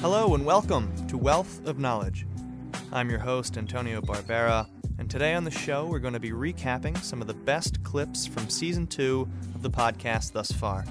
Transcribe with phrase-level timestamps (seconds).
[0.00, 2.26] Hello and welcome to Wealth of Knowledge.
[2.90, 4.66] I'm your host, Antonio Barbera,
[4.98, 8.26] and today on the show we're going to be recapping some of the best clips
[8.26, 10.86] from season two of the podcast thus far.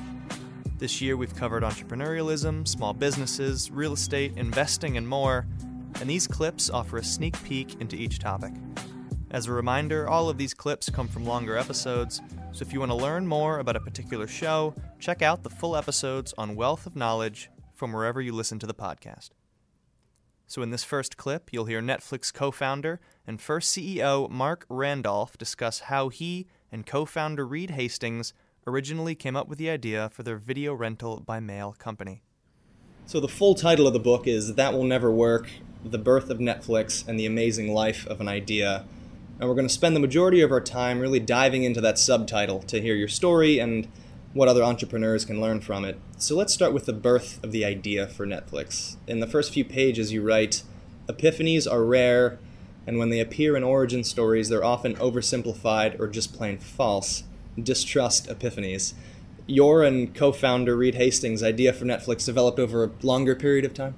[0.77, 5.47] This year we've covered entrepreneurialism, small businesses, real estate, investing, and more,
[5.99, 8.53] and these clips offer a sneak peek into each topic.
[9.31, 12.91] As a reminder, all of these clips come from longer episodes, so if you want
[12.91, 16.95] to learn more about a particular show, check out the full episodes on Wealth of
[16.95, 19.29] Knowledge from wherever you listen to the podcast.
[20.45, 25.37] So, in this first clip, you'll hear Netflix co founder and first CEO Marc Randolph
[25.37, 28.33] discuss how he and co founder Reed Hastings
[28.67, 32.21] originally came up with the idea for their video rental by mail company.
[33.05, 35.49] So, the full title of the book is That Will Never Work
[35.85, 38.85] The Birth of Netflix and the Amazing Life of an Idea.
[39.39, 42.59] And we're going to spend the majority of our time really diving into that subtitle
[42.63, 43.87] to hear your story and
[44.33, 45.99] what other entrepreneurs can learn from it.
[46.17, 48.97] So let's start with the birth of the idea for Netflix.
[49.07, 50.63] In the first few pages, you write
[51.07, 52.37] Epiphanies are rare,
[52.85, 57.23] and when they appear in origin stories, they're often oversimplified or just plain false.
[57.61, 58.93] Distrust epiphanies.
[59.47, 63.73] Your and co founder Reed Hastings' idea for Netflix developed over a longer period of
[63.73, 63.95] time?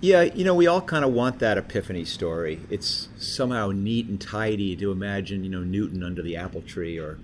[0.00, 2.60] Yeah, you know, we all kind of want that epiphany story.
[2.70, 7.18] It's somehow neat and tidy to imagine, you know, Newton under the apple tree or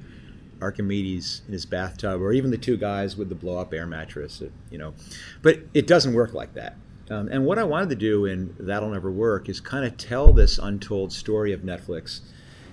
[0.61, 4.43] Archimedes in his bathtub or even the two guys with the blow up air mattress,
[4.71, 4.95] you know.
[5.43, 6.77] But it doesn't work like that.
[7.09, 10.33] Um, and what I wanted to do in That'll Never Work is kind of tell
[10.33, 12.21] this untold story of Netflix.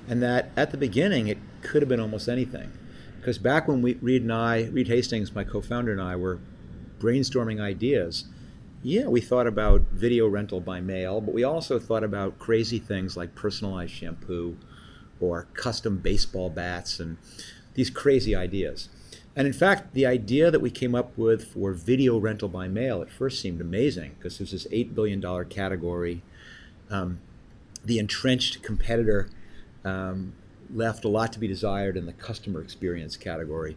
[0.08, 2.72] And that at the beginning, it could have been almost anything.
[3.20, 6.40] Because back when we, Reed and I, Reed Hastings, my co founder, and I were
[7.00, 8.26] brainstorming ideas,
[8.82, 13.16] yeah, we thought about video rental by mail, but we also thought about crazy things
[13.16, 14.58] like personalized shampoo
[15.22, 17.18] or custom baseball bats and
[17.74, 18.90] these crazy ideas.
[19.36, 23.02] And in fact, the idea that we came up with for video rental by mail
[23.02, 26.22] at first seemed amazing because there's this $8 billion category.
[26.90, 27.20] Um,
[27.84, 29.30] the entrenched competitor
[29.84, 30.34] um,
[30.74, 33.76] left a lot to be desired in the customer experience category.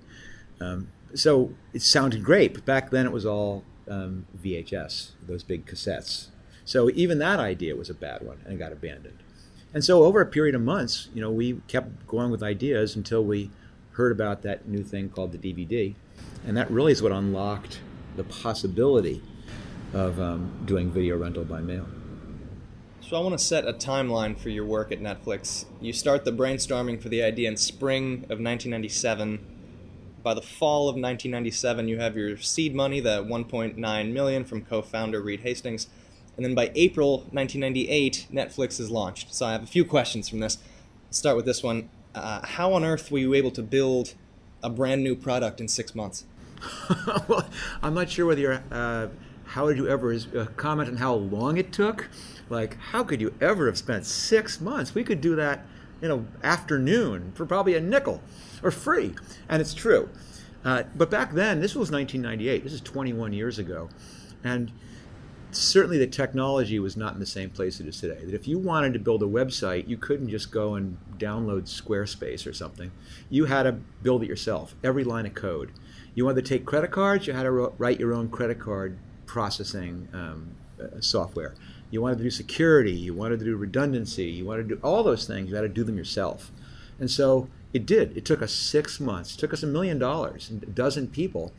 [0.61, 5.67] Um, so it sounded great, but back then it was all um, VHS, those big
[5.67, 6.29] cassettes.
[6.65, 9.23] So even that idea was a bad one and it got abandoned.
[9.73, 13.25] And so over a period of months, you know, we kept going with ideas until
[13.25, 13.51] we
[13.97, 15.95] heard about that new thing called the DVD,
[16.47, 17.81] and that really is what unlocked
[18.17, 19.23] the possibility
[19.93, 21.87] of um, doing video rental by mail.
[23.01, 25.65] So I want to set a timeline for your work at Netflix.
[25.81, 29.39] You start the brainstorming for the idea in spring of 1997
[30.27, 35.21] by the fall of 1997, you have your seed money, the 1.9 million from co-founder
[35.21, 35.87] Reed Hastings,
[36.37, 39.33] and then by April 1998, Netflix is launched.
[39.33, 40.59] So I have a few questions from this.
[41.13, 41.91] Start with this one.
[42.17, 44.15] Uh, how on earth were you able to build
[44.63, 46.25] a brand new product in six months?
[47.29, 47.47] well,
[47.83, 48.63] I'm not sure whether you're.
[48.71, 49.09] Uh,
[49.45, 52.09] how did you ever uh, comment on how long it took?
[52.49, 54.95] Like, how could you ever have spent six months?
[54.95, 55.67] We could do that
[56.03, 58.23] in an afternoon for probably a nickel
[58.63, 59.15] or free.
[59.49, 60.09] And it's true.
[60.65, 62.65] Uh, but back then, this was 1998.
[62.65, 63.89] This is 21 years ago.
[64.43, 64.73] And
[65.57, 68.25] certainly the technology was not in the same place it is today.
[68.25, 72.47] That if you wanted to build a website, you couldn't just go and download Squarespace
[72.47, 72.93] or something.
[73.31, 75.73] You had to build it yourself, every line of code.
[76.15, 80.09] You wanted to take credit cards, you had to write your own credit card processing
[80.13, 80.51] um,
[80.81, 81.55] uh, software.
[81.91, 85.03] You wanted to do security, you wanted to do redundancy, you wanted to do all
[85.03, 86.51] those things, you had to do them yourself.
[86.99, 88.17] And so it did.
[88.17, 89.35] It took us six months.
[89.35, 91.53] It took us a million dollars and a dozen people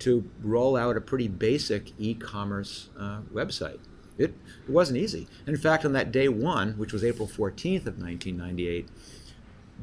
[0.00, 3.78] to roll out a pretty basic e-commerce uh, website.
[4.16, 4.34] It,
[4.66, 5.26] it wasn't easy.
[5.46, 8.88] In fact, on that day one, which was April 14th of 1998,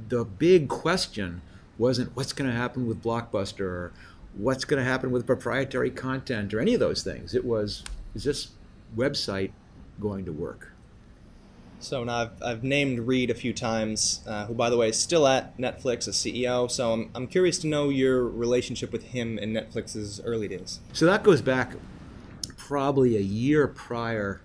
[0.10, 1.42] the big question
[1.78, 3.94] wasn't what's going to happen with Blockbuster or
[4.34, 7.36] what's going to happen with proprietary content or any of those things.
[7.36, 7.84] It was,
[8.16, 8.50] is this
[8.96, 9.52] website
[10.00, 10.71] going to work?
[11.82, 15.00] So now I've, I've named Reed a few times, uh, who, by the way, is
[15.00, 16.70] still at Netflix as CEO.
[16.70, 20.80] So I'm, I'm curious to know your relationship with him in Netflix's early days.
[20.94, 21.74] So that goes back
[22.56, 24.42] probably a year prior.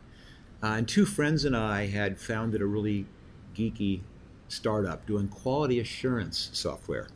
[0.62, 3.06] Uh, and two friends and I had founded a really
[3.54, 4.00] geeky
[4.48, 7.08] startup doing quality assurance software.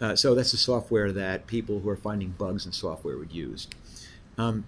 [0.00, 3.68] Uh, so that's the software that people who are finding bugs in software would use.
[4.36, 4.64] Um,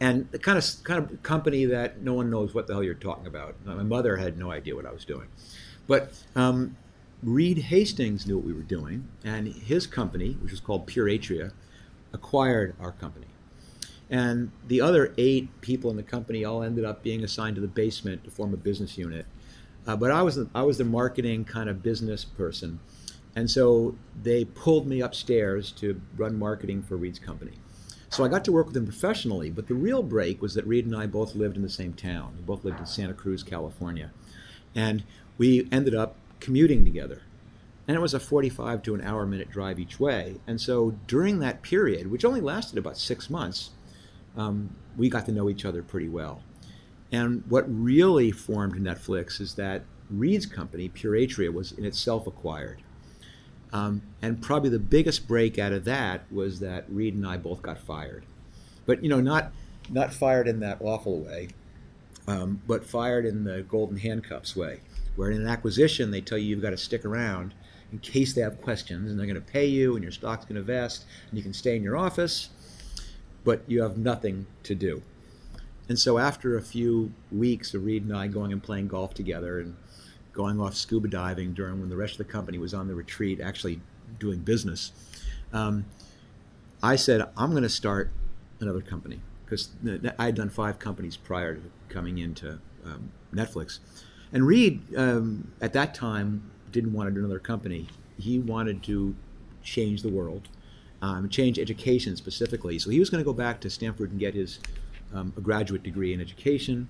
[0.00, 2.94] and the kind of kind of company that no one knows what the hell you're
[2.94, 3.54] talking about.
[3.64, 5.28] My mother had no idea what I was doing,
[5.86, 6.76] but um,
[7.22, 11.52] Reed Hastings knew what we were doing, and his company, which was called Pure Atria,
[12.12, 13.26] acquired our company.
[14.08, 17.66] And the other eight people in the company all ended up being assigned to the
[17.66, 19.26] basement to form a business unit.
[19.86, 22.80] Uh, but I was the, I was the marketing kind of business person,
[23.34, 27.52] and so they pulled me upstairs to run marketing for Reed's company.
[28.08, 30.86] So I got to work with him professionally, but the real break was that Reed
[30.86, 32.34] and I both lived in the same town.
[32.36, 34.12] We both lived in Santa Cruz, California.
[34.74, 35.02] And
[35.38, 37.22] we ended up commuting together.
[37.88, 40.36] And it was a 45 to an hour minute drive each way.
[40.46, 43.70] And so during that period, which only lasted about six months,
[44.36, 46.42] um, we got to know each other pretty well.
[47.12, 52.82] And what really formed Netflix is that Reed's company, Pure Atria, was in itself acquired.
[53.72, 57.62] Um, and probably the biggest break out of that was that Reed and I both
[57.62, 58.24] got fired.
[58.86, 59.52] But, you know, not,
[59.90, 61.48] not fired in that awful way,
[62.28, 64.80] um, but fired in the golden handcuffs way,
[65.16, 67.54] where in an acquisition they tell you you've got to stick around
[67.92, 70.56] in case they have questions and they're going to pay you and your stock's going
[70.56, 72.50] to vest and you can stay in your office,
[73.44, 75.02] but you have nothing to do.
[75.88, 79.60] And so after a few weeks of Reed and I going and playing golf together
[79.60, 79.76] and
[80.36, 83.40] going off scuba diving during when the rest of the company was on the retreat,
[83.40, 83.80] actually
[84.18, 84.92] doing business,
[85.52, 85.86] um,
[86.82, 88.10] I said, I'm going to start
[88.60, 89.70] another company because
[90.18, 93.78] I had done five companies prior to coming into um, Netflix.
[94.30, 97.88] And Reed, um, at that time, didn't want to do another company.
[98.18, 99.14] He wanted to
[99.62, 100.48] change the world,
[101.00, 102.78] um, change education specifically.
[102.78, 104.58] So he was going to go back to Stanford and get his
[105.14, 106.88] um, a graduate degree in education,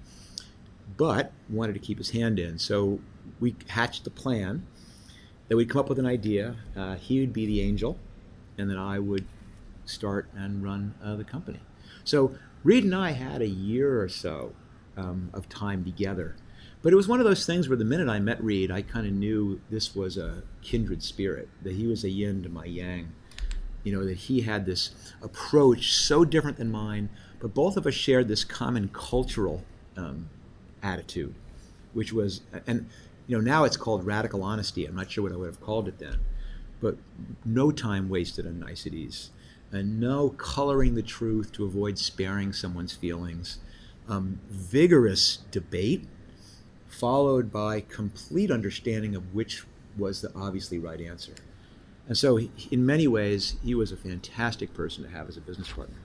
[0.96, 2.58] but wanted to keep his hand in.
[2.58, 3.00] So
[3.40, 4.66] we hatched the plan
[5.48, 6.56] that we'd come up with an idea.
[6.76, 7.98] Uh, he would be the angel,
[8.58, 9.26] and then I would
[9.84, 11.60] start and run uh, the company.
[12.04, 14.52] So Reed and I had a year or so
[14.96, 16.36] um, of time together.
[16.82, 19.06] But it was one of those things where the minute I met Reed, I kind
[19.06, 23.12] of knew this was a kindred spirit, that he was a yin to my yang.
[23.82, 24.90] You know, that he had this
[25.22, 27.08] approach so different than mine,
[27.40, 29.64] but both of us shared this common cultural
[29.96, 30.28] um,
[30.86, 31.34] attitude,
[31.92, 32.88] which was, and
[33.26, 34.86] you know, now it's called radical honesty.
[34.86, 36.20] I'm not sure what I would have called it then,
[36.80, 36.96] but
[37.44, 39.30] no time wasted on niceties,
[39.72, 43.58] and no coloring the truth to avoid sparing someone's feelings.
[44.08, 46.06] Um, vigorous debate,
[46.86, 49.64] followed by complete understanding of which
[49.98, 51.34] was the obviously right answer.
[52.06, 52.38] And so,
[52.70, 55.96] in many ways, he was a fantastic person to have as a business partner.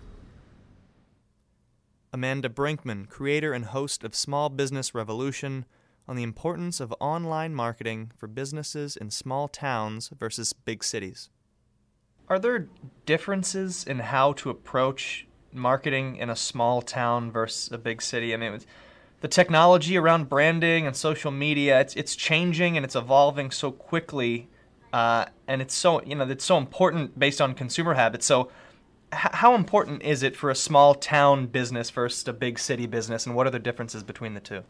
[2.14, 5.66] Amanda Brinkman, creator and host of Small Business Revolution,
[6.08, 11.30] on the importance of online marketing for businesses in small towns versus big cities.
[12.28, 12.68] Are there
[13.06, 18.34] differences in how to approach marketing in a small town versus a big city?
[18.34, 18.60] I mean,
[19.22, 24.50] the technology around branding and social media, it's, it's changing and it's evolving so quickly.
[24.92, 28.26] Uh, and it's so, you know, it's so important based on consumer habits.
[28.26, 28.52] So,
[29.12, 33.36] how important is it for a small town business versus a big city business, and
[33.36, 34.64] what are the differences between the two?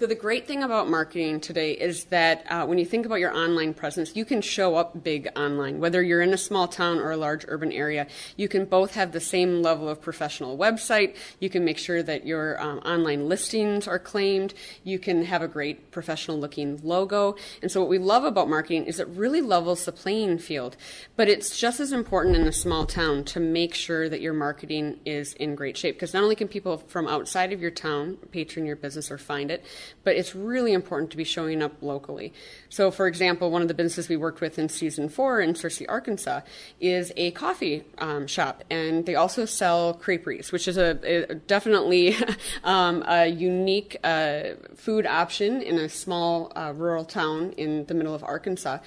[0.00, 3.36] So the great thing about marketing today is that uh, when you think about your
[3.36, 5.80] online presence, you can show up big online.
[5.80, 8.06] Whether you're in a small town or a large urban area,
[8.36, 11.16] you can both have the same level of professional website.
[11.40, 14.54] You can make sure that your um, online listings are claimed.
[14.84, 17.34] You can have a great professional looking logo.
[17.60, 20.76] And so what we love about marketing is it really levels the playing field.
[21.16, 25.00] But it's just as important in a small town to make sure that your marketing
[25.04, 28.64] is in great shape because not only can people from outside of your town patron
[28.64, 29.64] your business or find it,
[30.04, 32.32] but it's really important to be showing up locally.
[32.68, 35.86] So, for example, one of the businesses we worked with in season four in Searcy,
[35.88, 36.40] Arkansas,
[36.80, 40.98] is a coffee um, shop, and they also sell creperies, which is a,
[41.30, 42.16] a definitely
[42.64, 48.14] um, a unique uh, food option in a small uh, rural town in the middle
[48.14, 48.78] of Arkansas.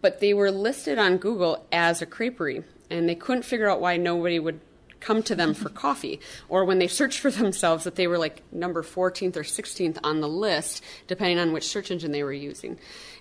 [0.00, 3.96] But they were listed on Google as a creperie, and they couldn't figure out why
[3.96, 4.60] nobody would
[5.06, 8.42] come to them for coffee, or when they searched for themselves, that they were like
[8.52, 12.76] number 14th or 16th on the list, depending on which search engine they were using.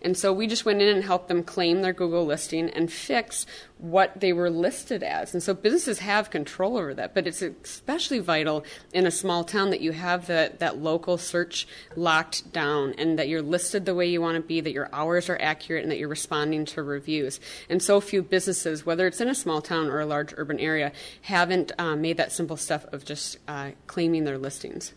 [0.06, 3.48] And so we just went in and helped them claim their Google listing and fix
[3.80, 5.34] what they were listed as.
[5.34, 9.72] And so businesses have control over that, but it's especially vital in a small town
[9.72, 14.06] that you have that, that local search locked down and that you're listed the way
[14.06, 17.40] you want to be, that your hours are accurate, and that you're responding to reviews.
[17.68, 20.92] And so few businesses, whether it's in a small town or a large urban area,
[21.24, 24.94] haven't uh, made that simple step of just uh, claiming their listings.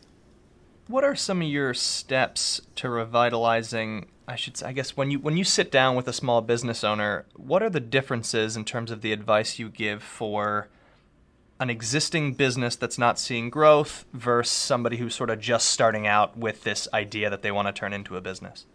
[0.86, 5.38] What are some of your steps to revitalizing I should I guess when you when
[5.38, 9.00] you sit down with a small business owner, what are the differences in terms of
[9.00, 10.68] the advice you give for
[11.58, 16.36] an existing business that's not seeing growth versus somebody who's sort of just starting out
[16.36, 18.66] with this idea that they want to turn into a business?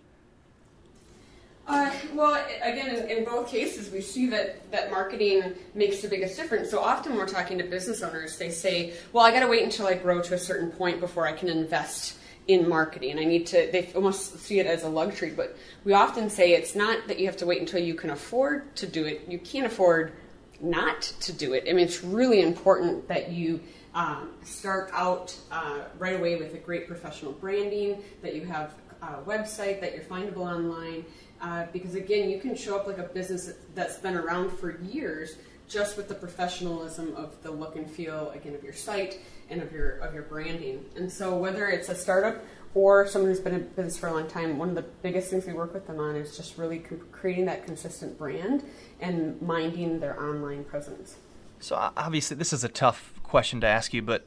[1.65, 6.35] Uh, well, again, in, in, both cases, we see that, that marketing makes the biggest
[6.35, 6.69] difference.
[6.69, 9.63] So often when we're talking to business owners, they say, well, I got to wait
[9.63, 12.17] until I grow to a certain point before I can invest
[12.47, 13.19] in marketing.
[13.19, 16.75] I need to, they almost see it as a luxury, but we often say it's
[16.75, 19.25] not that you have to wait until you can afford to do it.
[19.27, 20.13] You can't afford
[20.61, 21.65] not to do it.
[21.69, 23.61] I mean, it's really important that you
[23.93, 29.21] um, start out uh, right away with a great professional branding, that you have a
[29.25, 31.05] website, that you're findable online.
[31.41, 35.35] Uh, because again, you can show up like a business that's been around for years
[35.67, 39.19] just with the professionalism of the look and feel again of your site
[39.49, 40.85] and of your of your branding.
[40.95, 42.43] And so whether it's a startup
[42.75, 45.45] or someone who's been in business for a long time, one of the biggest things
[45.45, 46.79] we work with them on is just really
[47.11, 48.63] creating that consistent brand
[48.99, 51.15] and minding their online presence.
[51.59, 54.25] So obviously, this is a tough question to ask you, but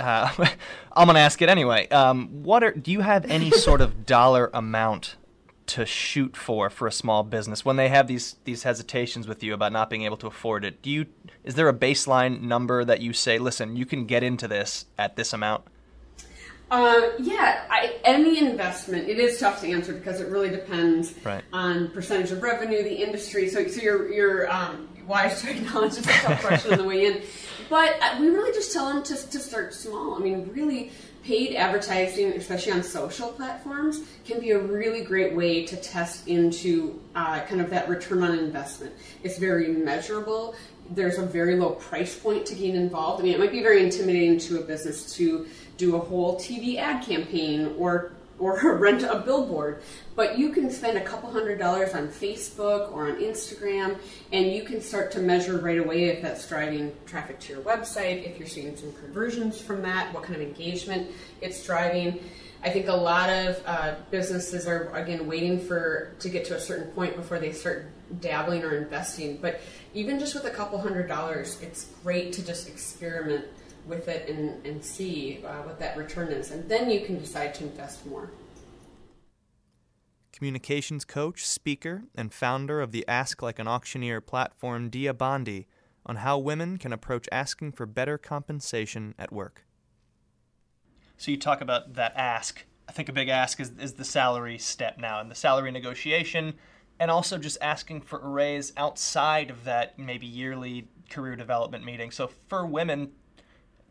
[0.00, 0.30] uh,
[0.92, 1.88] I'm going to ask it anyway.
[1.88, 5.16] Um, what are do you have any sort of dollar amount
[5.66, 9.52] to shoot for for a small business when they have these these hesitations with you
[9.52, 10.82] about not being able to afford it?
[10.82, 11.06] Do you
[11.46, 15.16] is there a baseline number that you say, listen, you can get into this at
[15.16, 15.64] this amount?
[16.68, 21.44] Uh, yeah, I, any investment, it is tough to answer because it really depends right.
[21.52, 23.48] on percentage of revenue, the industry.
[23.48, 27.06] So, so you're, you're um, wise to acknowledge it's a tough question on the way
[27.06, 27.22] in.
[27.70, 30.16] But uh, we really just tell them to, to start small.
[30.16, 30.90] I mean, really,
[31.26, 37.00] paid advertising, especially on social platforms, can be a really great way to test into
[37.16, 38.94] uh, kind of that return on investment.
[39.24, 40.54] It's very measurable.
[40.90, 43.20] There's a very low price point to get involved.
[43.20, 46.78] I mean, it might be very intimidating to a business to do a whole TV
[46.78, 49.82] ad campaign or or rent a billboard.
[50.14, 53.98] But you can spend a couple hundred dollars on Facebook or on Instagram,
[54.32, 58.26] and you can start to measure right away if that's driving traffic to your website,
[58.26, 62.20] if you're seeing some conversions from that, what kind of engagement it's driving.
[62.62, 66.60] I think a lot of uh, businesses are again waiting for to get to a
[66.60, 67.86] certain point before they start
[68.20, 69.38] dabbling or investing.
[69.38, 69.60] But
[69.94, 73.46] even just with a couple hundred dollars, it's great to just experiment
[73.86, 76.50] with it and, and see uh, what that return is.
[76.50, 78.30] And then you can decide to invest more.
[80.32, 85.66] Communications coach, speaker, and founder of the Ask Like an Auctioneer platform, Dia Bondi,
[86.04, 89.64] on how women can approach asking for better compensation at work.
[91.16, 92.64] So you talk about that ask.
[92.88, 96.54] I think a big ask is, is the salary step now, and the salary negotiation,
[96.98, 102.10] and also just asking for a raise outside of that maybe yearly career development meeting.
[102.10, 103.12] So for women,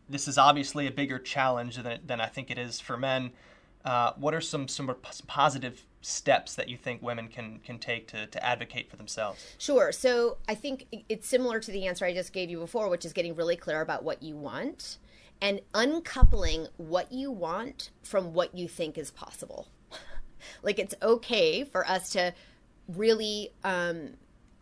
[0.10, 3.32] this is obviously a bigger challenge than, than I think it is for men.
[3.84, 4.96] Uh, what are some some
[5.28, 9.46] positive steps that you think women can can take to, to advocate for themselves?
[9.60, 9.92] Sure.
[9.92, 13.14] So I think it's similar to the answer I just gave you before, which is
[13.14, 14.98] getting really clear about what you want
[15.40, 19.68] and uncoupling what you want from what you think is possible.
[20.64, 22.34] like it's okay for us to
[22.88, 24.12] really um,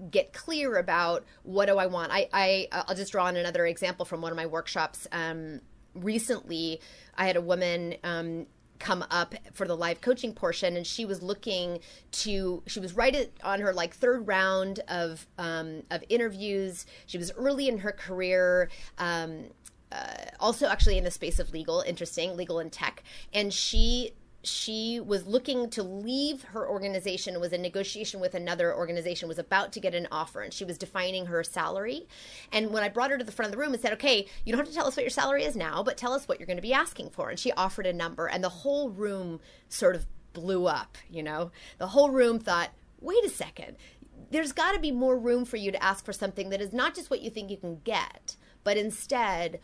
[0.09, 2.11] get clear about what do I want.
[2.11, 5.07] I, I I'll just draw on another example from one of my workshops.
[5.11, 5.61] Um,
[5.93, 6.81] recently,
[7.17, 7.95] I had a woman.
[8.03, 8.47] Um,
[8.79, 11.79] come up for the live coaching portion and she was looking
[12.11, 17.31] to she was right on her like third round of um, of interviews she was
[17.37, 19.45] early in her career um,
[19.89, 24.11] uh, also actually in the space of legal interesting legal and tech and she
[24.43, 29.71] she was looking to leave her organization was in negotiation with another organization was about
[29.71, 32.07] to get an offer and she was defining her salary.
[32.51, 34.51] And when i brought her to the front of the room and said okay you
[34.51, 36.47] don't have to tell us what your salary is now but tell us what you're
[36.47, 39.95] going to be asking for and she offered a number and the whole room sort
[39.95, 41.51] of blew up you know?
[41.77, 43.77] The whole room thought wait a second.
[44.29, 46.95] There's got to be more room for you to ask for something that is not
[46.95, 49.59] just what you think you can get but instead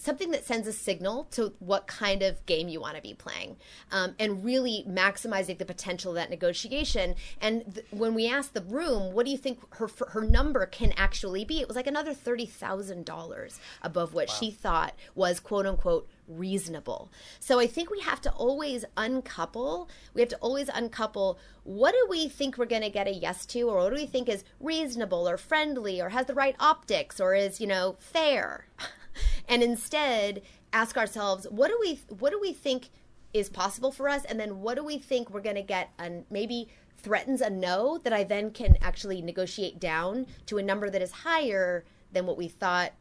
[0.00, 3.56] something that sends a signal to what kind of game you want to be playing
[3.92, 8.62] um, and really maximizing the potential of that negotiation and th- when we asked the
[8.62, 12.14] room what do you think her her number can actually be it was like another
[12.14, 14.34] $30000 above what wow.
[14.34, 17.10] she thought was quote unquote reasonable.
[17.40, 19.88] So I think we have to always uncouple.
[20.14, 23.44] We have to always uncouple what do we think we're going to get a yes
[23.46, 27.20] to or what do we think is reasonable or friendly or has the right optics
[27.20, 28.66] or is, you know, fair.
[29.48, 32.90] and instead ask ourselves what do we what do we think
[33.32, 36.24] is possible for us and then what do we think we're going to get and
[36.30, 41.00] maybe threatens a no that I then can actually negotiate down to a number that
[41.00, 42.92] is higher than what we thought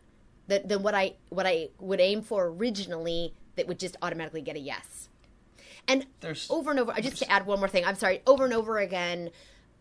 [0.48, 4.56] that than what I what I would aim for originally that would just automatically get
[4.56, 5.10] a yes.
[5.88, 8.46] And there's, over and over, I just to add one more thing, I'm sorry, over
[8.46, 9.32] and over again,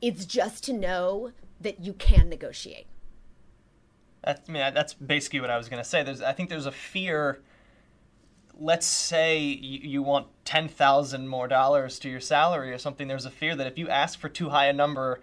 [0.01, 2.87] it's just to know that you can negotiate.
[4.25, 6.03] That, I mean, that's basically what I was going to say.
[6.03, 7.41] There's, I think there's a fear.
[8.59, 13.07] Let's say you, you want ten thousand more dollars to your salary or something.
[13.07, 15.21] There's a fear that if you ask for too high a number,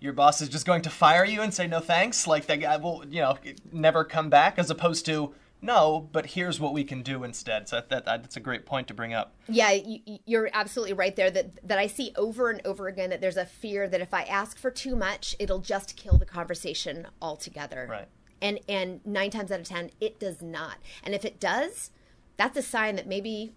[0.00, 2.26] your boss is just going to fire you and say no thanks.
[2.26, 3.36] Like that guy will, you know,
[3.72, 4.58] never come back.
[4.58, 7.68] As opposed to no, but here's what we can do instead.
[7.68, 9.34] So that, that that's a great point to bring up.
[9.48, 11.30] Yeah, you, are absolutely right there.
[11.30, 14.22] That that I see over and over again that there's a fear that if I
[14.22, 17.86] ask for too much, it'll just kill the conversation altogether.
[17.90, 18.08] Right
[18.40, 20.76] And and 9 times out of 10 it does not.
[21.02, 21.90] And if it does,
[22.36, 23.54] that's a sign that maybe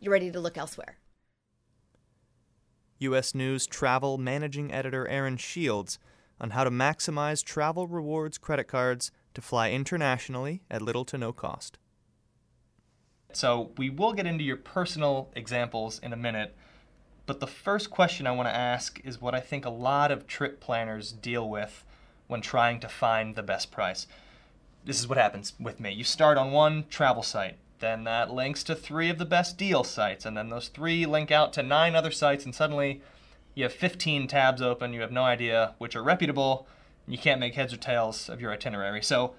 [0.00, 0.98] you're ready to look elsewhere.
[2.98, 3.34] U.S.
[3.34, 5.98] News travel managing editor aaron Shields
[6.40, 11.32] on how to maximize travel rewards credit cards to fly internationally at little to no
[11.32, 11.78] cost.
[13.32, 16.54] So, we will get into your personal examples in a minute,
[17.24, 20.26] but the first question I want to ask is what I think a lot of
[20.26, 21.84] trip planners deal with
[22.26, 24.06] when trying to find the best price.
[24.84, 25.92] This is what happens with me.
[25.92, 29.84] You start on one travel site, then that links to three of the best deal
[29.84, 33.00] sites, and then those three link out to nine other sites, and suddenly
[33.54, 36.66] you have 15 tabs open, you have no idea which are reputable,
[37.06, 39.02] you can't make heads or tails of your itinerary.
[39.02, 39.34] So,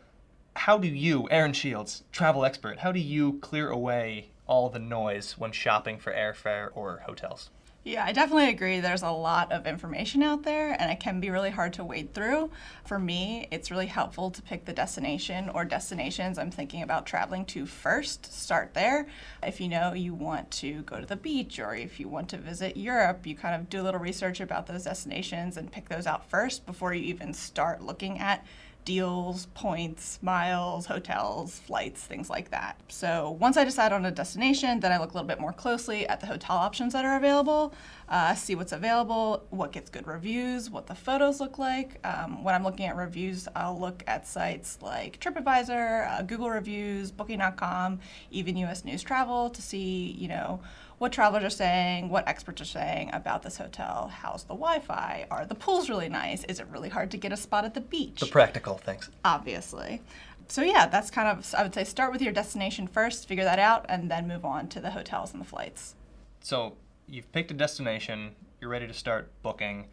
[0.56, 5.38] how do you, Aaron Shields, travel expert, how do you clear away all the noise
[5.38, 7.50] when shopping for airfare or hotels?
[7.86, 8.80] Yeah, I definitely agree.
[8.80, 12.14] There's a lot of information out there, and it can be really hard to wade
[12.14, 12.50] through.
[12.86, 17.44] For me, it's really helpful to pick the destination or destinations I'm thinking about traveling
[17.48, 18.32] to first.
[18.34, 19.08] Start there.
[19.46, 22.38] If you know you want to go to the beach or if you want to
[22.38, 26.08] visit Europe, you kind of do a little research about those destinations and pick those
[26.08, 28.46] out first before you even start looking at
[28.86, 32.80] deals, points, miles, hotels, flights, things like that.
[32.88, 36.08] So once I decide on a destination, then I look a little bit more closely
[36.08, 37.74] at the hotel options that are available,
[38.10, 42.00] uh, see what's available, what gets good reviews, what the photos look like.
[42.06, 47.12] Um, when I'm looking at reviews, I'll look at sites like TripAdvisor, uh, Google reviews,
[47.12, 48.00] Booking.com,
[48.32, 48.86] even U.S.
[48.86, 50.60] News Travel to see, you know,
[50.98, 54.12] what travelers are saying, what experts are saying about this hotel.
[54.14, 55.26] How's the Wi Fi?
[55.32, 56.44] Are the pools really nice?
[56.46, 58.20] Is it really hard to get a spot at the beach?
[58.20, 59.10] The practical things.
[59.26, 60.02] Obviously.
[60.48, 63.60] So, yeah, that's kind of, I would say, start with your destination first, figure that
[63.60, 65.96] out, and then move on to the hotels and the flights.
[66.42, 66.76] So,
[67.08, 69.88] you've picked a destination, you're ready to start booking.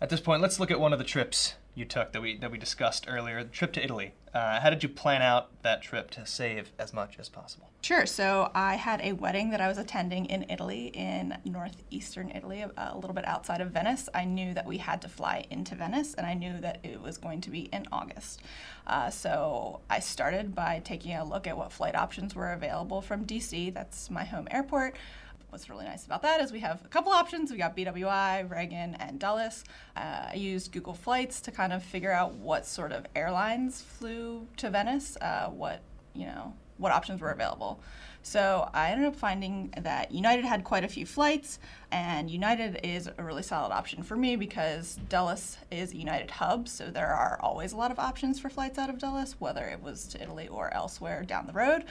[0.00, 2.50] At this point, let's look at one of the trips you took that we that
[2.50, 4.12] we discussed earlier, the trip to Italy.
[4.34, 7.70] Uh, how did you plan out that trip to save as much as possible?
[7.82, 8.06] Sure.
[8.06, 12.96] So I had a wedding that I was attending in Italy, in northeastern Italy, a,
[12.96, 14.08] little bit outside of Venice.
[14.14, 17.18] I knew that we had to fly into Venice, and I knew that it was
[17.18, 18.42] going to be in August.
[18.86, 23.24] Uh, so I started by taking a look at what flight options were available from
[23.24, 23.72] DC.
[23.72, 24.96] That's my home airport
[25.50, 27.50] what's really nice about that is we have a couple options.
[27.50, 29.64] We got BWI, Reagan, and Dulles.
[29.96, 34.46] Uh, I used Google Flights to kind of figure out what sort of airlines flew
[34.58, 35.80] to Venice, uh, what
[36.14, 37.80] you know, what options were available.
[38.22, 41.58] So I ended up finding that United had quite a few flights,
[41.90, 46.68] and United is a really solid option for me because Dulles is a United hub,
[46.68, 49.82] so there are always a lot of options for flights out of Dulles, whether it
[49.82, 51.84] was to Italy or elsewhere down the road.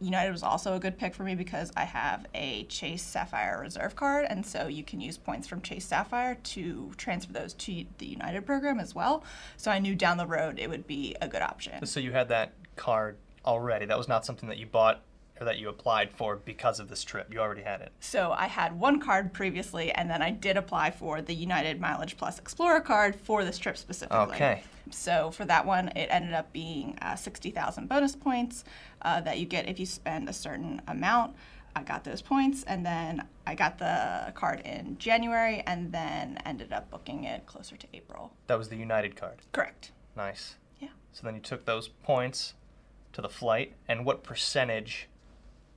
[0.00, 3.96] United was also a good pick for me because I have a Chase Sapphire Reserve
[3.96, 8.06] card, and so you can use points from Chase Sapphire to transfer those to the
[8.06, 9.24] United program as well.
[9.56, 11.84] So I knew down the road it would be a good option.
[11.86, 13.86] So you had that card already.
[13.86, 15.02] That was not something that you bought
[15.40, 17.32] or that you applied for because of this trip.
[17.32, 17.92] You already had it.
[18.00, 22.16] So I had one card previously, and then I did apply for the United Mileage
[22.16, 24.36] Plus Explorer card for this trip specifically.
[24.36, 24.62] Okay.
[24.90, 28.64] So for that one, it ended up being uh, 60,000 bonus points
[29.02, 31.34] uh, that you get if you spend a certain amount.
[31.76, 36.72] I got those points, and then I got the card in January, and then ended
[36.72, 38.32] up booking it closer to April.
[38.46, 39.38] That was the United card.
[39.50, 39.90] Correct.
[40.16, 40.54] Nice.
[40.78, 40.90] Yeah.
[41.10, 42.54] So then you took those points
[43.14, 45.08] to the flight, and what percentage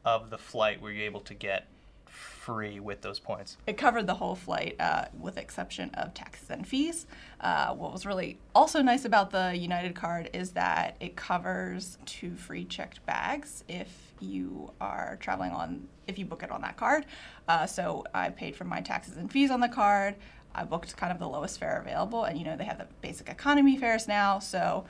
[0.08, 1.67] of the flight were you able to get
[2.06, 3.58] free with those points?
[3.67, 7.08] It covered the whole flight, uh, with exception of taxes and fees.
[7.41, 12.38] Uh, what was really also nice about the United card is that it covers two
[12.38, 17.06] free checked bags if you are traveling on if you book it on that card.
[17.50, 20.15] Uh, so I paid for my taxes and fees on the card.
[20.56, 23.28] I booked kind of the lowest fare available, and you know they have the basic
[23.28, 24.86] economy fares now, so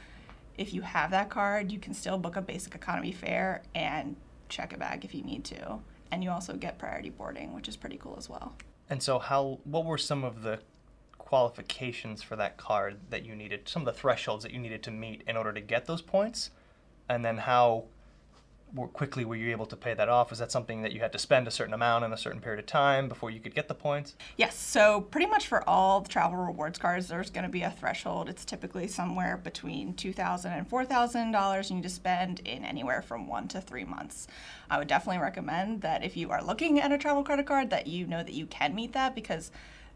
[0.60, 4.16] if you have that card, you can still book a basic economy fare and
[4.50, 5.80] check a bag if you need to.
[6.12, 8.54] And you also get priority boarding, which is pretty cool as well.
[8.90, 9.60] And so, how?
[9.66, 10.60] What were some of the
[11.18, 13.68] qualifications for that card that you needed?
[13.68, 16.52] Some of the thresholds that you needed to meet in order to get those points,
[17.10, 17.86] and then how
[18.94, 20.30] quickly were you able to pay that off?
[20.30, 22.60] Was that something that you had to spend a certain amount in a certain period
[22.60, 24.16] of time before you could get the points?
[24.36, 24.58] Yes.
[24.58, 28.30] So pretty much for all the travel rewards cards, there's going to be a threshold.
[28.30, 32.66] It's typically somewhere between two thousand and four thousand dollars you need to spend in
[32.66, 34.28] anywhere from one to three months.
[34.70, 37.88] I would definitely recommend that if you are looking at a travel credit card, that
[37.88, 39.52] you know that you can meet that because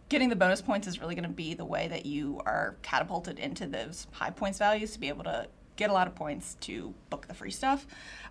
[0.09, 3.39] getting the bonus points is really going to be the way that you are catapulted
[3.39, 5.47] into those high points values to be able to
[5.81, 7.85] get a lot of points to book the free stuff.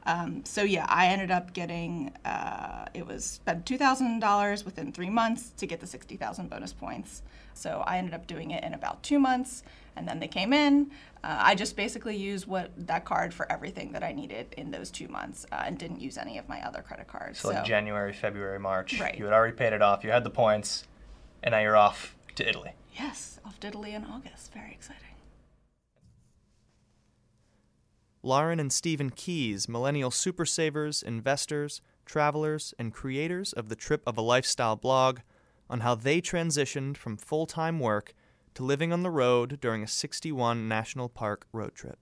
[0.07, 4.93] Um, so yeah, I ended up getting uh, it was spent two thousand dollars within
[4.93, 7.23] three months to get the sixty thousand bonus points.
[7.55, 9.63] So I ended up doing it in about two months,
[9.97, 10.91] and then they came in.
[11.23, 14.91] Uh, I just basically used what that card for everything that I needed in those
[14.91, 17.41] two months, uh, and didn't use any of my other credit cards.
[17.41, 18.99] So, like January, February, March.
[19.01, 19.19] Right.
[19.19, 20.05] You had already paid it off.
[20.05, 20.87] You had the points,
[21.43, 22.73] and now you're off to Italy.
[22.99, 24.53] yes, off to Italy in August.
[24.55, 25.10] Very exciting.
[28.22, 34.18] Lauren and Stephen Keys, millennial super savers, investors, travelers, and creators of the Trip of
[34.18, 35.20] a Lifestyle blog,
[35.68, 38.12] on how they transitioned from full time work
[38.54, 41.98] to living on the road during a 61 national park road trip.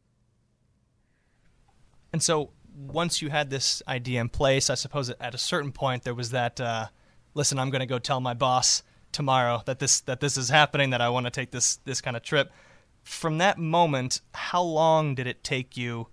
[2.12, 6.04] And so, once you had this idea in place, I suppose at a certain point
[6.04, 6.86] there was that, uh,
[7.34, 10.90] listen, I'm going to go tell my boss tomorrow that this that this is happening,
[10.90, 12.50] that I want to take this this kind of trip.
[13.08, 16.08] From that moment, how long did it take you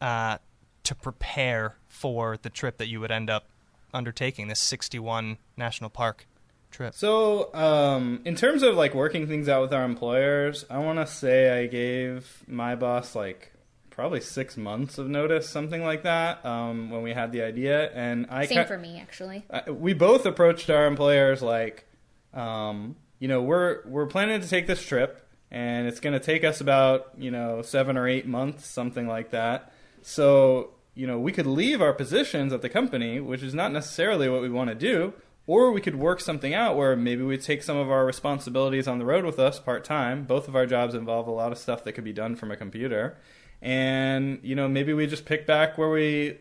[0.00, 0.38] uh,
[0.82, 3.46] to prepare for the trip that you would end up
[3.94, 6.26] undertaking, this 61 national park
[6.72, 6.92] trip?
[6.92, 11.06] So, um, in terms of like working things out with our employers, I want to
[11.06, 13.52] say I gave my boss like
[13.90, 17.90] probably six months of notice, something like that, um, when we had the idea.
[17.92, 19.44] And I Same ki- for me, actually.
[19.50, 21.86] uh, we both approached our employers like,
[22.34, 25.23] um, you know, we're we're planning to take this trip,
[25.54, 29.30] and it's going to take us about you know seven or eight months, something like
[29.30, 29.72] that.
[30.02, 34.28] So you know, we could leave our positions at the company, which is not necessarily
[34.28, 35.14] what we want to do,
[35.46, 38.98] or we could work something out where maybe we take some of our responsibilities on
[38.98, 40.24] the road with us part time.
[40.24, 42.56] Both of our jobs involve a lot of stuff that could be done from a
[42.56, 43.16] computer,
[43.62, 46.38] and you know, maybe we just pick back where we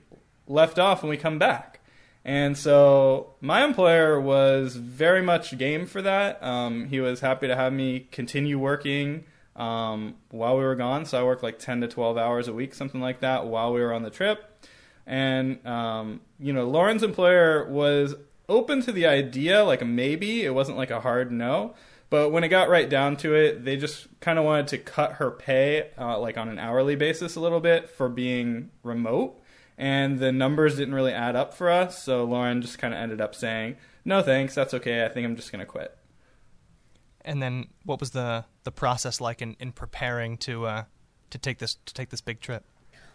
[0.47, 1.72] left off when we come back.
[2.25, 6.41] And so my employer was very much game for that.
[6.41, 11.05] Um, he was happy to have me continue working um, while we were gone.
[11.05, 13.81] So I worked like 10 to 12 hours a week, something like that, while we
[13.81, 14.65] were on the trip.
[15.05, 18.15] And, um, you know, Lauren's employer was
[18.47, 20.43] open to the idea, like maybe.
[20.43, 21.75] It wasn't like a hard no.
[22.09, 25.13] But when it got right down to it, they just kind of wanted to cut
[25.13, 29.42] her pay, uh, like on an hourly basis, a little bit for being remote
[29.77, 32.03] and the numbers didn't really add up for us.
[32.03, 34.55] So Lauren just kind of ended up saying, "No, thanks.
[34.55, 35.05] That's okay.
[35.05, 35.97] I think I'm just going to quit."
[37.25, 40.83] And then, what was the the process like in, in preparing to uh,
[41.29, 42.65] to take this to take this big trip?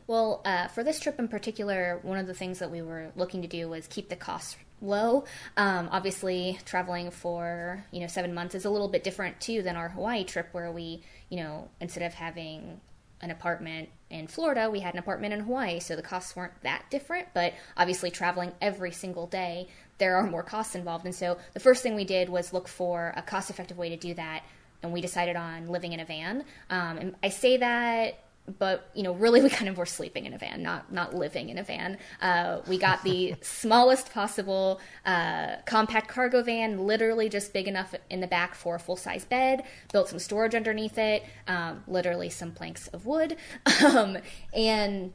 [0.06, 3.42] Well, uh, for this trip in particular, one of the things that we were looking
[3.42, 5.24] to do was keep the costs low.
[5.56, 9.76] Um, obviously, traveling for you know seven months is a little bit different too than
[9.76, 12.80] our Hawaii trip, where we you know instead of having
[13.20, 16.84] an apartment in Florida, we had an apartment in Hawaii, so the costs weren't that
[16.90, 17.28] different.
[17.34, 21.04] But obviously, traveling every single day, there are more costs involved.
[21.04, 23.96] And so the first thing we did was look for a cost effective way to
[23.96, 24.44] do that.
[24.82, 26.44] And we decided on living in a van.
[26.70, 28.18] Um, and I say that
[28.58, 31.48] but you know really we kind of were sleeping in a van not not living
[31.48, 31.98] in a van.
[32.20, 38.20] Uh, we got the smallest possible uh, compact cargo van literally just big enough in
[38.20, 42.88] the back for a full-size bed built some storage underneath it um, literally some planks
[42.88, 43.36] of wood.
[43.88, 44.18] Um,
[44.52, 45.12] and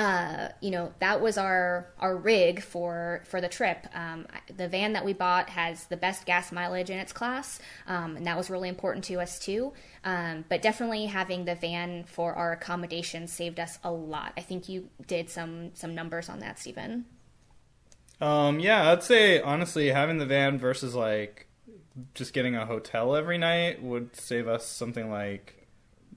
[0.00, 3.86] uh, you know that was our our rig for for the trip.
[3.94, 8.16] Um, the van that we bought has the best gas mileage in its class, um,
[8.16, 9.74] and that was really important to us too.
[10.02, 14.32] Um, but definitely having the van for our accommodation saved us a lot.
[14.38, 17.04] I think you did some some numbers on that, Stephen.
[18.22, 21.46] Um, yeah, I'd say honestly, having the van versus like
[22.14, 25.59] just getting a hotel every night would save us something like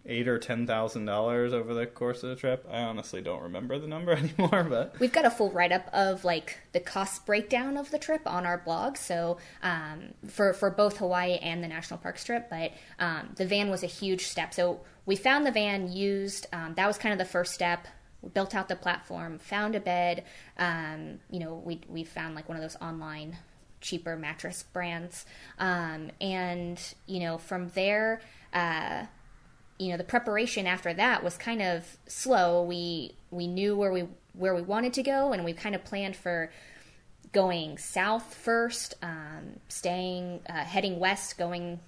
[0.06, 2.68] eight or ten thousand dollars over the course of the trip.
[2.70, 6.26] I honestly don't remember the number anymore, but We've got a full write up of
[6.26, 8.98] like the cost breakdown of the trip on our blog.
[8.98, 13.70] So um, for for both Hawaii and the national parks trip, but um, the van
[13.70, 14.54] was a huge step.
[14.54, 16.48] So we found the van used.
[16.52, 17.88] Um, that was kind of the first step.
[18.22, 20.24] We built out the platform, found a bed.
[20.58, 23.38] Um, you know, we we found like one of those online
[23.82, 25.26] cheaper mattress brands,
[25.60, 28.22] um, and you know from there.
[28.54, 29.06] Uh,
[29.84, 34.08] you know the preparation after that was kind of slow we we knew where we
[34.34, 36.52] where we wanted to go and we kind of planned for
[37.34, 41.80] going south first um, staying uh, heading west going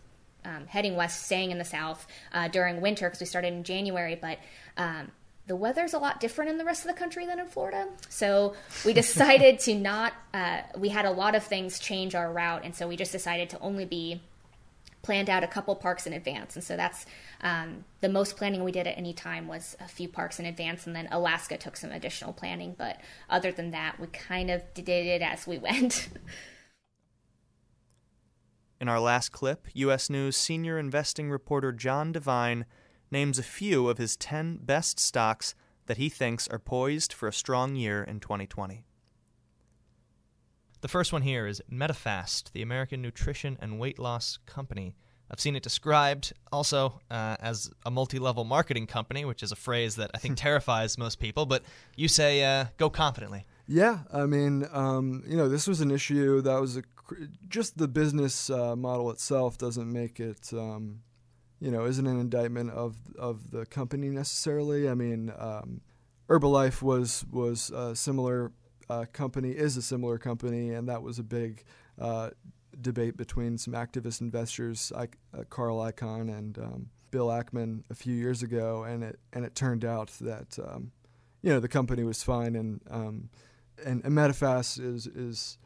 [0.44, 4.16] um, heading west staying in the south uh, during winter because we started in january
[4.16, 4.40] but
[4.78, 5.10] um,
[5.48, 7.88] the weather's a lot different in the rest of the country than in Florida.
[8.10, 12.64] So we decided to not, uh, we had a lot of things change our route.
[12.64, 14.22] And so we just decided to only be
[15.06, 16.56] planned out a couple parks in advance.
[16.56, 17.06] And so that's
[17.42, 20.88] um, the most planning we did at any time was a few parks in advance.
[20.88, 22.74] And then Alaska took some additional planning.
[22.76, 26.10] But other than that, we kind of did it as we went.
[28.82, 30.10] In our last clip, U.S.
[30.10, 32.66] News senior investing reporter John Divine
[33.12, 35.54] names a few of his 10 best stocks
[35.86, 38.86] that he thinks are poised for a strong year in 2020.
[40.86, 44.94] The first one here is Medifast, the American nutrition and weight loss company.
[45.32, 49.56] I've seen it described also uh, as a multi level marketing company, which is a
[49.56, 51.64] phrase that I think terrifies most people, but
[51.96, 53.48] you say uh, go confidently.
[53.66, 56.84] Yeah, I mean, um, you know, this was an issue that was a,
[57.50, 61.00] just the business uh, model itself doesn't make it, um,
[61.60, 64.88] you know, isn't an indictment of of the company necessarily.
[64.88, 65.82] I mean, um,
[66.30, 68.52] Herbalife was was a similar
[68.90, 71.64] uh, company, is a similar company, and that was a big
[72.00, 72.30] uh,
[72.82, 75.08] debate between some activist investors, uh,
[75.50, 79.86] Carl Icahn and um, Bill Ackman, a few years ago, and it and it turned
[79.86, 80.92] out that um,
[81.42, 83.30] you know the company was fine and um,
[83.84, 85.58] and, Medifast is is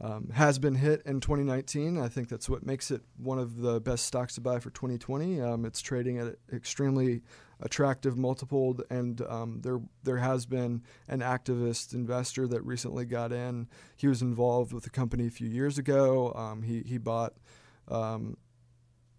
[0.00, 1.98] um, has been hit in 2019.
[1.98, 5.40] I think that's what makes it one of the best stocks to buy for 2020.
[5.40, 7.22] Um, it's trading at an extremely
[7.60, 13.68] attractive multiple, and um, there there has been an activist investor that recently got in.
[13.96, 16.32] He was involved with the company a few years ago.
[16.34, 17.34] Um, he he bought.
[17.88, 18.36] Um,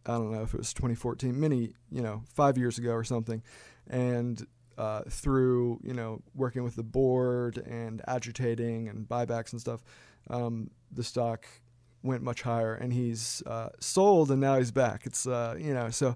[0.06, 3.44] I don't know if it was 2014, many, you know, five years ago or something.
[3.88, 9.84] And uh, through you know working with the board and agitating and buybacks and stuff,
[10.30, 11.46] um, the stock
[12.04, 15.06] went much higher, and he's uh, sold, and now he's back.
[15.06, 16.16] It's uh, you know so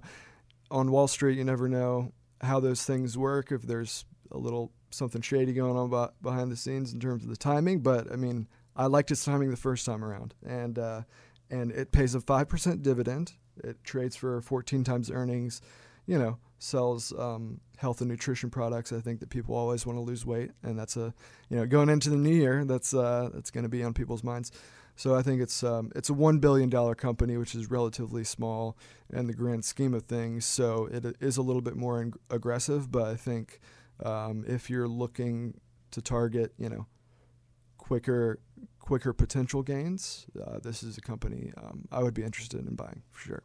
[0.70, 5.22] on Wall Street, you never know how those things work if there's a little something
[5.22, 7.80] shady going on behind the scenes in terms of the timing.
[7.80, 11.02] But I mean, I liked his timing the first time around, and uh,
[11.50, 13.32] and it pays a five percent dividend.
[13.64, 15.62] It trades for 14 times earnings.
[16.06, 18.92] You know, sells um, health and nutrition products.
[18.92, 21.14] I think that people always want to lose weight, and that's a
[21.48, 24.24] you know going into the new year, that's uh, that's going to be on people's
[24.24, 24.52] minds.
[24.96, 28.76] So I think it's um, it's a one billion dollar company, which is relatively small
[29.12, 30.46] in the grand scheme of things.
[30.46, 33.60] So it is a little bit more in- aggressive, but I think
[34.04, 36.86] um, if you're looking to target, you know,
[37.76, 38.40] quicker
[38.80, 43.02] quicker potential gains, uh, this is a company um, I would be interested in buying
[43.10, 43.42] for sure.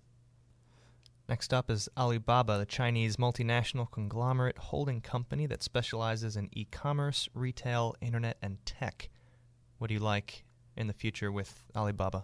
[1.31, 7.29] Next up is Alibaba, the Chinese multinational conglomerate holding company that specializes in e commerce,
[7.33, 9.07] retail, internet, and tech.
[9.77, 10.43] What do you like
[10.75, 12.23] in the future with Alibaba?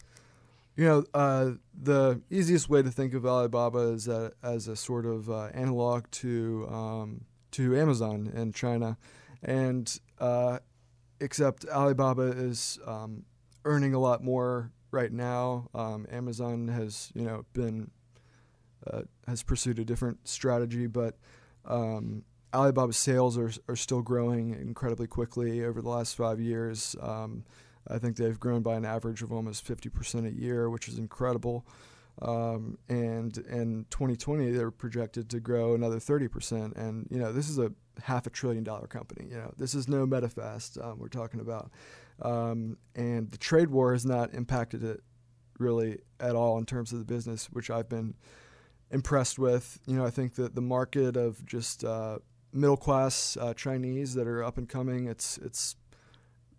[0.76, 4.10] You know, uh, the easiest way to think of Alibaba is
[4.44, 8.98] as a sort of uh, analog to um, to Amazon in China,
[9.42, 10.60] and uh,
[11.22, 13.24] except Alibaba is um,
[13.64, 15.70] earning a lot more right now.
[15.74, 17.92] Um, Amazon has you know been
[18.92, 21.18] uh, has pursued a different strategy, but
[21.66, 22.24] um,
[22.54, 26.96] Alibaba's sales are, are still growing incredibly quickly over the last five years.
[27.02, 27.44] Um,
[27.88, 31.66] I think they've grown by an average of almost 50% a year, which is incredible.
[32.22, 36.76] Um, and in 2020, they're projected to grow another 30%.
[36.76, 37.72] And, you know, this is a
[38.04, 39.28] half a trillion dollar company.
[39.30, 41.72] You know, this is no Medifast um, we're talking about.
[42.22, 45.02] Um, and the trade war has not impacted it
[45.60, 48.16] really at all in terms of the business, which I've been
[48.92, 49.80] impressed with.
[49.86, 52.20] You know, I think that the market of just uh,
[52.54, 55.76] middle class uh, Chinese that are up and coming, it's it's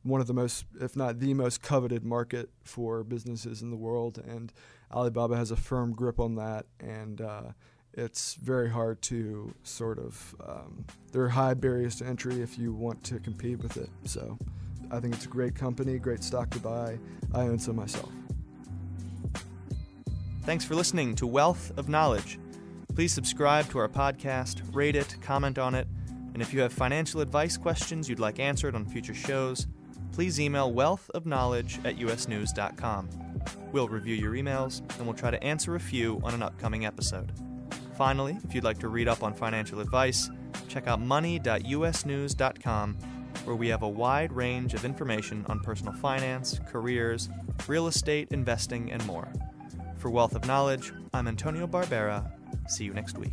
[0.02, 4.22] one of the most, if not the most coveted market for businesses in the world,
[4.26, 4.52] and
[4.92, 7.42] Alibaba has a firm grip on that, and uh,
[7.92, 10.34] it's very hard to sort of.
[10.46, 13.90] Um, there are high barriers to entry if you want to compete with it.
[14.04, 14.38] So,
[14.90, 16.98] I think it's a great company, great stock to buy.
[17.34, 18.10] I own some myself.
[20.48, 22.38] Thanks for listening to Wealth of Knowledge.
[22.94, 25.86] Please subscribe to our podcast, rate it, comment on it,
[26.32, 29.66] and if you have financial advice questions you'd like answered on future shows,
[30.10, 33.10] please email wealthofknowledge at usnews.com.
[33.72, 37.30] We'll review your emails and we'll try to answer a few on an upcoming episode.
[37.98, 40.30] Finally, if you'd like to read up on financial advice,
[40.66, 42.94] check out money.usnews.com,
[43.44, 47.28] where we have a wide range of information on personal finance, careers,
[47.66, 49.30] real estate, investing, and more.
[49.98, 52.30] For Wealth of Knowledge, I'm Antonio Barbera.
[52.68, 53.32] See you next week.